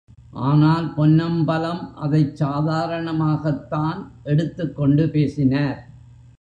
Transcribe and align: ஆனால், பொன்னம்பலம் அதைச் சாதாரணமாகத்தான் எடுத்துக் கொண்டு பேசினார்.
ஆனால், 0.43 0.93
பொன்னம்பலம் 0.93 1.95
அதைச் 1.95 2.43
சாதாரணமாகத்தான் 2.43 4.01
எடுத்துக் 4.23 4.75
கொண்டு 4.75 5.09
பேசினார். 5.09 5.79